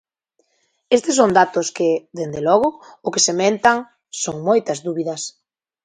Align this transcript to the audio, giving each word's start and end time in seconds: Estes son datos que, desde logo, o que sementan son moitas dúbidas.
Estes 0.97 1.15
son 1.19 1.31
datos 1.39 1.67
que, 1.77 1.89
desde 2.19 2.41
logo, 2.47 2.69
o 3.07 3.07
que 3.13 3.25
sementan 3.27 3.77
son 4.23 4.35
moitas 4.47 4.79
dúbidas. 4.87 5.21